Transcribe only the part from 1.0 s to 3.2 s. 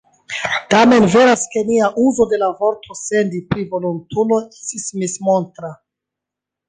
veras, ke nia uzo de la vorto